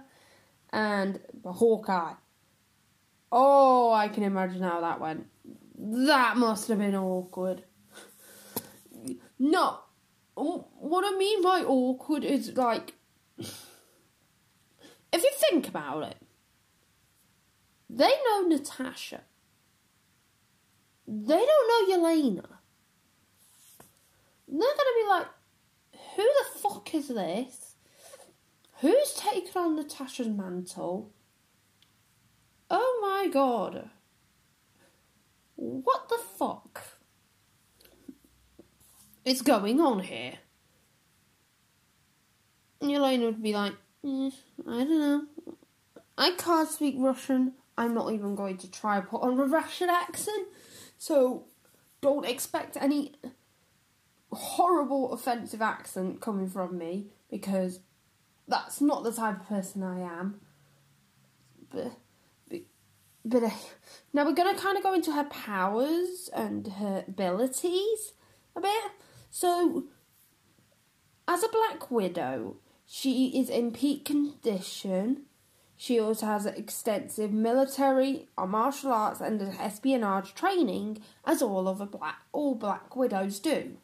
and 0.72 1.20
Hawkeye. 1.44 2.14
Oh, 3.30 3.92
I 3.92 4.08
can 4.08 4.24
imagine 4.24 4.62
how 4.62 4.80
that 4.80 5.00
went. 5.00 5.26
That 5.76 6.36
must 6.36 6.66
have 6.68 6.78
been 6.78 6.96
awkward. 6.96 7.62
No, 9.38 9.78
what 10.38 11.04
I 11.04 11.16
mean 11.16 11.42
by 11.42 11.62
awkward 11.62 12.24
is 12.24 12.56
like, 12.56 12.94
if 13.38 13.52
you 15.12 15.30
think 15.38 15.68
about 15.68 16.02
it, 16.04 16.16
they 17.90 18.12
know 18.26 18.42
Natasha 18.42 19.22
they 21.08 21.36
don't 21.38 21.90
know 21.90 21.96
Yelena. 21.96 22.44
They're 24.46 24.58
gonna 24.58 25.02
be 25.02 25.08
like, 25.08 25.26
who 26.16 26.22
the 26.22 26.58
fuck 26.58 26.94
is 26.94 27.08
this? 27.08 27.76
Who's 28.80 29.14
taken 29.14 29.62
on 29.62 29.76
Natasha's 29.76 30.28
mantle? 30.28 31.10
Oh 32.70 32.98
my 33.00 33.30
god. 33.32 33.88
What 35.56 36.10
the 36.10 36.18
fuck 36.18 36.87
is 39.28 39.42
going 39.42 39.80
on 39.80 40.00
here? 40.00 40.34
And 42.80 43.22
would 43.22 43.42
be 43.42 43.52
like, 43.52 43.72
eh, 44.04 44.30
I 44.66 44.84
don't 44.84 44.98
know. 44.98 45.22
I 46.16 46.32
can't 46.32 46.68
speak 46.68 46.96
Russian. 46.98 47.52
I'm 47.76 47.94
not 47.94 48.12
even 48.12 48.34
going 48.34 48.58
to 48.58 48.70
try 48.70 48.98
and 48.98 49.08
put 49.08 49.22
on 49.22 49.38
a 49.38 49.44
Russian 49.44 49.90
accent. 49.90 50.48
So 50.98 51.44
don't 52.00 52.26
expect 52.26 52.76
any 52.80 53.14
horrible 54.32 55.12
offensive 55.12 55.62
accent 55.62 56.20
coming 56.20 56.48
from 56.48 56.76
me 56.78 57.06
because 57.30 57.80
that's 58.46 58.80
not 58.80 59.04
the 59.04 59.12
type 59.12 59.40
of 59.40 59.48
person 59.48 59.82
I 59.82 60.00
am. 60.00 60.40
But, 61.70 61.92
but, 62.48 62.60
but 63.24 63.42
now 64.12 64.24
we're 64.24 64.32
going 64.32 64.54
to 64.54 64.60
kind 64.60 64.76
of 64.76 64.82
go 64.82 64.94
into 64.94 65.12
her 65.12 65.24
powers 65.24 66.30
and 66.34 66.66
her 66.66 67.04
abilities 67.06 68.12
a 68.56 68.60
bit. 68.60 68.92
So, 69.30 69.84
as 71.26 71.42
a 71.42 71.48
Black 71.48 71.90
Widow, 71.90 72.56
she 72.86 73.38
is 73.40 73.50
in 73.50 73.72
peak 73.72 74.04
condition 74.04 75.26
she 75.80 76.00
also 76.00 76.26
has 76.26 76.44
extensive 76.44 77.32
military, 77.32 78.28
martial 78.36 78.92
arts, 78.92 79.20
and 79.20 79.40
espionage 79.40 80.34
training, 80.34 80.98
as 81.24 81.40
all 81.40 81.68
of 81.68 81.78
black 81.92 82.16
all 82.32 82.56
Black 82.56 82.96
Widows 82.96 83.38
do. 83.38 83.76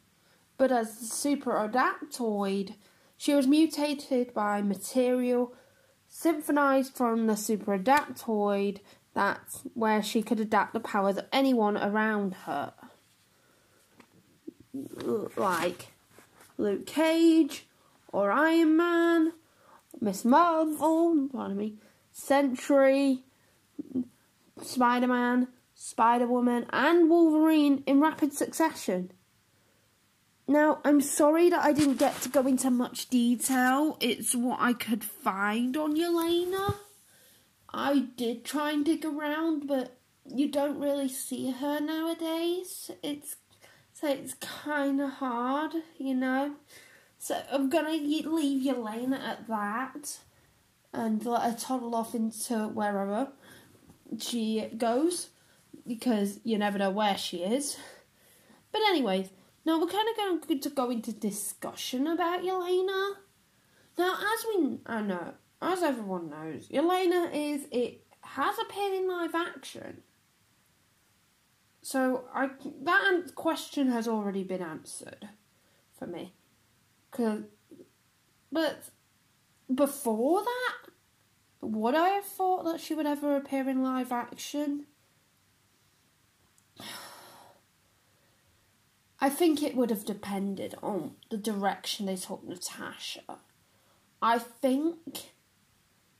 But 0.57 0.73
as 0.73 0.99
the 0.99 1.05
super 1.05 1.51
adaptoid, 1.51 2.75
she 3.15 3.33
was 3.33 3.47
mutated 3.47 4.33
by 4.33 4.61
material 4.61 5.53
synthesized 6.09 6.93
from 6.93 7.27
the 7.27 7.37
super 7.37 7.79
adaptoid 7.79 8.79
that's 9.13 9.61
where 9.73 10.03
she 10.03 10.21
could 10.21 10.41
adapt 10.41 10.73
the 10.73 10.81
powers 10.81 11.15
of 11.15 11.25
anyone 11.31 11.77
around 11.77 12.33
her. 12.45 12.73
Like 15.37 15.87
Luke 16.57 16.85
Cage 16.85 17.65
or 18.11 18.31
Iron 18.31 18.77
Man, 18.77 19.33
Miss 20.01 20.25
Marvel, 20.25 21.29
pardon 21.31 21.57
me, 21.57 21.75
Sentry, 22.11 23.23
Spider 24.61 25.07
Man, 25.07 25.47
Spider 25.73 26.27
Woman, 26.27 26.65
and 26.71 27.09
Wolverine 27.09 27.83
in 27.85 27.99
rapid 27.99 28.33
succession. 28.33 29.11
Now, 30.47 30.79
I'm 30.85 31.01
sorry 31.01 31.49
that 31.49 31.63
I 31.63 31.73
didn't 31.73 31.97
get 31.97 32.21
to 32.21 32.29
go 32.29 32.45
into 32.47 32.69
much 32.69 33.09
detail. 33.09 33.97
It's 33.99 34.35
what 34.35 34.59
I 34.61 34.73
could 34.73 35.03
find 35.03 35.75
on 35.75 35.95
Yelena. 35.95 36.75
I 37.73 38.07
did 38.15 38.45
try 38.45 38.71
and 38.71 38.85
dig 38.85 39.03
around, 39.03 39.67
but 39.67 39.97
you 40.25 40.49
don't 40.49 40.79
really 40.79 41.09
see 41.09 41.51
her 41.51 41.79
nowadays. 41.79 42.91
It's 43.03 43.37
so 43.95 44.09
it's 44.09 44.33
kind 44.33 44.99
of 44.99 45.09
hard, 45.09 45.71
you 45.97 46.13
know. 46.13 46.55
So 47.17 47.41
I'm 47.49 47.69
gonna 47.69 47.91
leave 47.91 48.67
Yelena 48.67 49.17
at 49.19 49.47
that 49.47 50.19
and 50.91 51.25
let 51.25 51.43
her 51.43 51.57
toddle 51.57 51.95
off 51.95 52.13
into 52.13 52.67
wherever 52.67 53.29
she 54.19 54.69
goes 54.77 55.29
because 55.87 56.41
you 56.43 56.57
never 56.57 56.77
know 56.77 56.89
where 56.89 57.17
she 57.17 57.37
is. 57.37 57.77
But 58.73 58.81
anyways, 58.89 59.29
now 59.65 59.79
we're 59.79 59.87
kind 59.87 60.09
of 60.09 60.45
going 60.45 60.59
to 60.59 60.69
go 60.69 60.89
into 60.89 61.13
discussion 61.13 62.05
about 62.05 62.43
Yelena. 62.43 63.13
Now, 63.97 64.13
as 64.13 64.45
we 64.49 64.77
I 64.85 65.01
know, 65.01 65.35
as 65.61 65.83
everyone 65.83 66.29
knows, 66.29 66.67
Yelena 66.67 67.29
is 67.33 67.65
it 67.71 68.05
has 68.21 68.57
appeared 68.59 68.93
in 68.93 69.07
live 69.07 69.35
action. 69.35 70.01
So 71.85 72.23
I 72.33 72.49
that 72.81 73.35
question 73.35 73.89
has 73.89 74.07
already 74.07 74.43
been 74.43 74.63
answered 74.63 75.29
for 75.93 76.07
me. 76.07 76.33
Cause, 77.11 77.43
but 78.51 78.89
before 79.71 80.41
that, 80.41 80.89
would 81.61 81.93
I 81.93 82.09
have 82.09 82.25
thought 82.25 82.65
that 82.65 82.81
she 82.81 82.95
would 82.95 83.05
ever 83.05 83.35
appear 83.35 83.69
in 83.69 83.83
live 83.83 84.11
action? 84.11 84.87
I 89.19 89.29
think 89.29 89.61
it 89.61 89.75
would 89.75 89.91
have 89.91 90.05
depended 90.05 90.73
on 90.81 91.11
the 91.29 91.37
direction 91.37 92.07
they 92.07 92.15
took 92.15 92.43
Natasha. 92.43 93.37
I 94.23 94.39
think 94.39 95.33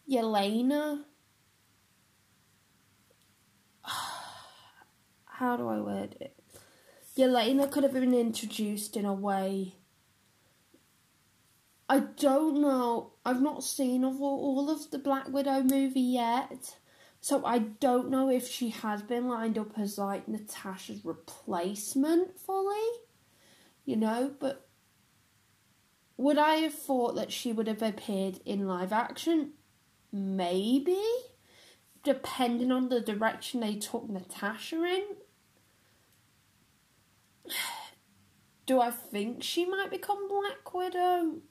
Yelena. 0.08 1.06
How 5.38 5.58
do 5.58 5.67
I 5.67 5.80
word 5.80 6.15
it? 6.19 6.38
Yelena 7.17 7.71
could 7.71 7.84
have 7.84 7.93
been 7.93 8.13
introduced 8.13 8.98
in 8.98 9.06
a 9.06 9.13
way 9.13 9.76
I 11.88 12.00
don't 12.00 12.62
know. 12.62 13.13
I've 13.24 13.41
not 13.41 13.63
seen 13.63 14.04
all, 14.04 14.21
all 14.21 14.69
of 14.69 14.89
the 14.89 14.98
Black 14.98 15.30
Widow 15.30 15.62
movie 15.62 16.02
yet. 16.02 16.78
So 17.21 17.45
I 17.45 17.60
don't 17.60 18.10
know 18.10 18.30
if 18.30 18.48
she 18.48 18.69
has 18.69 19.02
been 19.02 19.28
lined 19.28 19.58
up 19.58 19.78
as 19.78 19.98
like 19.98 20.28
Natasha's 20.28 21.06
replacement 21.06 22.39
fully. 22.39 23.00
You 23.86 23.98
know, 23.98 24.32
but 24.39 24.67
would 26.17 26.38
I 26.38 26.56
have 26.56 26.74
thought 26.74 27.15
that 27.15 27.32
she 27.32 27.52
would 27.52 27.67
have 27.67 27.84
appeared 27.84 28.39
in 28.45 28.67
live 28.67 28.91
action? 28.91 29.52
Maybe, 30.12 31.04
depending 32.04 32.71
on 32.71 32.89
the 32.89 33.02
direction 33.02 33.60
they 33.60 33.76
took 33.76 34.10
Natasha 34.10 34.84
in. 34.84 35.04
Do 38.66 38.82
I 38.82 38.92
think 38.92 39.44
she 39.44 39.66
might 39.66 39.92
become 39.92 40.28
Black 40.28 40.74
Widow? 40.74 41.42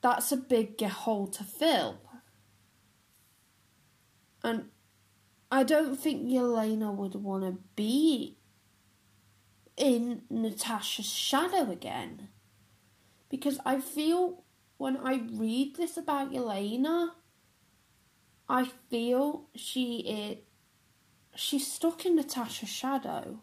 That's 0.00 0.32
a 0.32 0.36
big 0.36 0.80
hole 0.82 1.26
to 1.28 1.44
fill. 1.44 2.00
And 4.42 4.66
I 5.50 5.62
don't 5.62 5.96
think 5.96 6.26
Yelena 6.26 6.94
would 6.94 7.14
want 7.14 7.44
to 7.44 7.58
be 7.74 8.38
in 9.76 10.22
Natasha's 10.30 11.10
shadow 11.10 11.70
again. 11.70 12.28
Because 13.28 13.58
I 13.64 13.80
feel 13.80 14.44
when 14.76 14.96
I 14.96 15.22
read 15.32 15.76
this 15.76 15.96
about 15.96 16.32
Yelena, 16.32 17.10
I 18.48 18.70
feel 18.88 19.48
she 19.54 19.98
is 19.98 20.38
she's 21.38 21.70
stuck 21.70 22.04
in 22.04 22.16
Natasha's 22.16 22.68
shadow. 22.68 23.38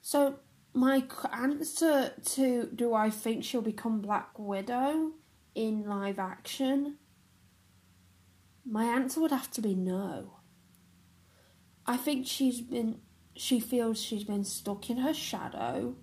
So 0.00 0.38
my 0.72 1.02
answer 1.32 2.12
to 2.24 2.70
do 2.72 2.94
I 2.94 3.10
think 3.10 3.42
she'll 3.42 3.60
become 3.60 4.00
Black 4.00 4.38
Widow 4.38 5.12
in 5.54 5.84
live 5.84 6.18
action? 6.18 6.98
My 8.64 8.84
answer 8.84 9.20
would 9.20 9.32
have 9.32 9.50
to 9.52 9.60
be 9.60 9.74
no. 9.74 10.34
I 11.86 11.96
think 11.96 12.26
she's 12.26 12.60
been 12.60 13.00
she 13.34 13.58
feels 13.58 14.00
she's 14.00 14.24
been 14.24 14.44
stuck 14.44 14.88
in 14.90 14.98
her 14.98 15.14
shadow. 15.14 15.96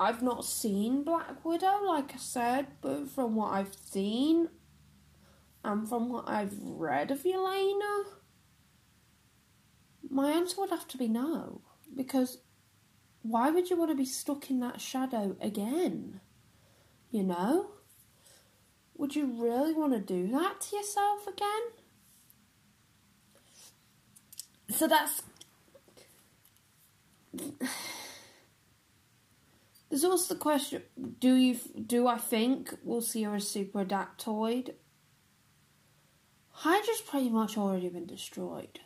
I've 0.00 0.22
not 0.22 0.44
seen 0.44 1.04
Black 1.04 1.44
Widow, 1.44 1.82
like 1.86 2.14
I 2.14 2.18
said, 2.18 2.66
but 2.80 3.08
from 3.08 3.34
what 3.34 3.52
I've 3.52 3.74
seen 3.74 4.48
and 5.62 5.88
from 5.88 6.08
what 6.08 6.28
I've 6.28 6.56
read 6.60 7.10
of 7.10 7.22
Yelena, 7.22 8.04
my 10.12 10.30
answer 10.30 10.60
would 10.60 10.70
have 10.70 10.86
to 10.88 10.98
be 10.98 11.08
no. 11.08 11.62
Because 11.96 12.38
why 13.22 13.50
would 13.50 13.70
you 13.70 13.76
want 13.76 13.90
to 13.90 13.96
be 13.96 14.04
stuck 14.04 14.50
in 14.50 14.60
that 14.60 14.80
shadow 14.80 15.36
again? 15.40 16.20
You 17.10 17.22
know? 17.22 17.70
Would 18.96 19.16
you 19.16 19.26
really 19.42 19.72
want 19.72 19.94
to 19.94 19.98
do 19.98 20.28
that 20.28 20.60
to 20.60 20.76
yourself 20.76 21.26
again? 21.26 21.62
So 24.68 24.86
that's. 24.86 25.22
There's 29.88 30.04
also 30.04 30.34
the 30.34 30.40
question: 30.40 30.82
Do 31.18 31.34
you 31.34 31.58
do 31.86 32.06
I 32.06 32.18
think 32.18 32.74
we'll 32.84 33.00
see 33.00 33.22
her 33.22 33.34
as 33.34 33.48
super 33.48 33.84
adaptoid? 33.84 34.74
Hydra's 36.50 37.00
pretty 37.00 37.30
much 37.30 37.56
already 37.56 37.88
been 37.88 38.06
destroyed. 38.06 38.80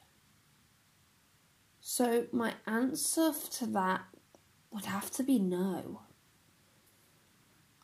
So 1.89 2.27
my 2.33 2.55
answer 2.67 3.33
to 3.59 3.67
that 3.67 4.07
would 4.73 4.87
have 4.87 5.09
to 5.13 5.23
be 5.23 5.39
no. 5.39 6.01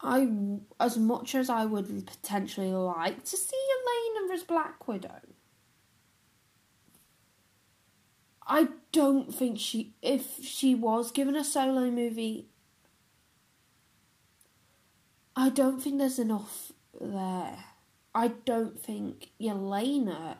I, 0.02 0.28
as 0.80 0.98
much 0.98 1.36
as 1.36 1.48
I 1.48 1.66
would 1.66 2.04
potentially 2.04 2.72
like 2.72 3.22
to 3.22 3.36
see 3.36 3.56
Yelena 3.56 4.34
as 4.34 4.42
Black 4.42 4.88
Widow, 4.88 5.20
I 8.44 8.70
don't 8.90 9.32
think 9.32 9.60
she, 9.60 9.94
if 10.02 10.44
she 10.44 10.74
was 10.74 11.12
given 11.12 11.36
a 11.36 11.44
solo 11.44 11.88
movie, 11.88 12.48
I 15.36 15.48
don't 15.48 15.80
think 15.80 15.98
there's 15.98 16.18
enough 16.18 16.72
there. 17.00 17.66
I 18.12 18.28
don't 18.44 18.80
think 18.80 19.30
Yelena 19.40 20.38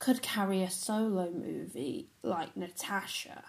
could 0.00 0.22
carry 0.22 0.62
a 0.62 0.70
solo 0.70 1.30
movie 1.30 2.08
like 2.22 2.56
Natasha. 2.56 3.44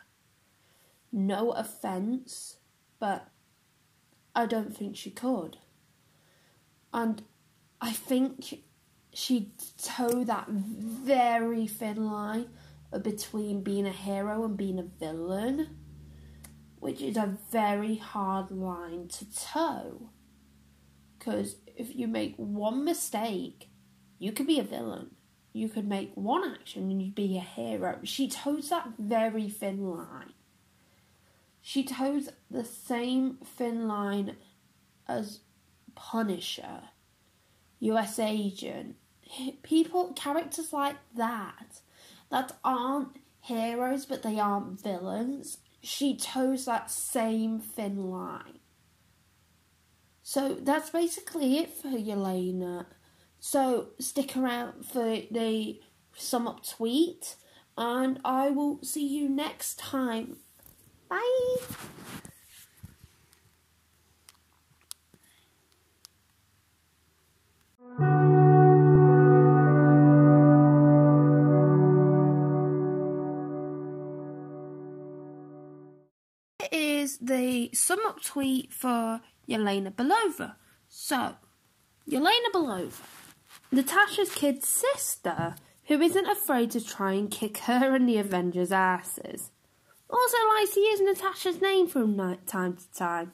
No 1.12 1.52
offense, 1.52 2.58
but 3.00 3.30
I 4.36 4.46
don't 4.46 4.76
think 4.76 4.96
she 4.96 5.12
could. 5.12 5.58
And 6.94 7.24
I 7.80 7.94
think 7.94 8.64
she'd 9.14 9.52
toe 9.82 10.26
that 10.26 10.50
very 10.50 11.68
thin 11.68 12.06
line 12.06 12.50
between 13.02 13.64
being 13.64 13.88
a 13.88 13.92
hero 13.92 14.44
and 14.44 14.58
being 14.58 14.78
a 14.78 14.84
villain, 14.84 15.78
which 16.80 17.02
is 17.02 17.16
a 17.16 17.38
very 17.50 17.96
hard 17.96 18.52
line 18.52 19.08
to 19.08 19.26
toe. 19.34 20.10
Because 21.18 21.56
if 21.66 21.96
you 21.96 22.10
make 22.10 22.36
one 22.36 22.84
mistake, 22.84 23.70
you 24.20 24.34
could 24.34 24.48
be 24.48 24.60
a 24.60 24.64
villain. 24.64 25.12
You 25.54 25.68
could 25.70 25.88
make 25.88 26.12
one 26.16 26.50
action 26.50 26.90
and 26.90 27.02
you'd 27.02 27.16
be 27.16 27.38
a 27.38 27.42
hero. 27.42 28.00
She 28.04 28.30
toes 28.30 28.70
that 28.70 28.92
very 28.98 29.50
thin 29.50 29.90
line. 29.90 30.34
She 31.62 31.84
toes 31.84 32.30
the 32.50 32.64
same 32.64 33.38
thin 33.44 33.88
line 33.88 34.38
as 35.08 35.40
Punisher, 35.94 36.84
US 37.80 38.18
Agent, 38.18 38.96
people, 39.62 40.14
characters 40.14 40.74
like 40.74 40.98
that, 41.16 41.82
that 42.30 42.54
aren't 42.64 43.18
heroes 43.42 44.06
but 44.06 44.24
they 44.24 44.40
aren't 44.40 44.82
villains. 44.82 45.58
She 45.82 46.16
toes 46.16 46.66
that 46.66 46.90
same 46.90 47.60
thin 47.60 48.10
line. 48.10 48.60
So 50.24 50.56
that's 50.60 50.92
basically 50.92 51.58
it 51.58 51.74
for 51.74 51.90
Yelena. 51.90 52.86
So 53.44 53.88
stick 54.00 54.38
around 54.38 54.86
for 54.86 55.18
the 55.32 55.80
sum 56.16 56.48
up 56.48 56.64
tweet, 56.64 57.36
and 57.76 58.20
I 58.24 58.52
will 58.52 58.80
see 58.84 59.06
you 59.06 59.28
next 59.28 59.80
time. 59.80 60.38
Bye. 61.10 61.58
is 76.72 77.18
the 77.18 77.72
sum 77.74 78.00
up 78.06 78.22
tweet 78.22 78.72
for 78.72 79.22
Yelena 79.50 79.92
Belova. 79.92 80.56
So, 80.88 81.36
Yelena 82.08 82.52
Belova, 82.54 83.02
Natasha's 83.74 84.34
kid 84.36 84.64
sister, 84.66 85.56
who 85.86 86.02
isn't 86.02 86.26
afraid 86.26 86.72
to 86.72 86.84
try 86.84 87.14
and 87.14 87.32
kick 87.32 87.58
her 87.60 87.96
and 87.96 88.08
the 88.08 88.18
Avengers' 88.18 88.72
asses. 88.72 89.52
Also 90.10 90.38
likes 90.56 90.74
to 90.74 90.82
use 90.82 91.00
Natasha's 91.00 91.62
name 91.62 91.88
from 91.88 92.38
time 92.46 92.76
to 92.76 92.94
time. 92.94 93.32